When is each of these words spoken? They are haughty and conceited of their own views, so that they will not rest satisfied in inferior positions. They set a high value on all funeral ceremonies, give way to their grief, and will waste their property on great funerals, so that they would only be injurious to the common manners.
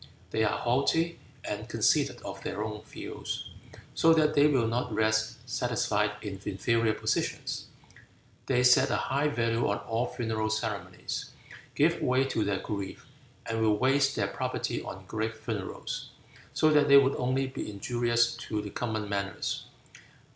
They 0.31 0.43
are 0.43 0.57
haughty 0.57 1.19
and 1.43 1.69
conceited 1.69 2.23
of 2.23 2.41
their 2.41 2.63
own 2.63 2.81
views, 2.81 3.51
so 3.93 4.15
that 4.15 4.33
they 4.33 4.47
will 4.47 4.65
not 4.65 4.91
rest 4.91 5.47
satisfied 5.47 6.13
in 6.23 6.41
inferior 6.43 6.95
positions. 6.95 7.67
They 8.47 8.63
set 8.63 8.89
a 8.89 8.95
high 8.95 9.27
value 9.27 9.69
on 9.69 9.77
all 9.77 10.07
funeral 10.11 10.49
ceremonies, 10.49 11.29
give 11.75 12.01
way 12.01 12.23
to 12.33 12.43
their 12.43 12.61
grief, 12.61 13.05
and 13.45 13.61
will 13.61 13.77
waste 13.77 14.15
their 14.15 14.25
property 14.27 14.81
on 14.81 15.05
great 15.05 15.35
funerals, 15.37 16.09
so 16.51 16.71
that 16.71 16.87
they 16.87 16.97
would 16.97 17.15
only 17.17 17.45
be 17.45 17.69
injurious 17.69 18.33
to 18.37 18.59
the 18.59 18.71
common 18.71 19.07
manners. 19.07 19.65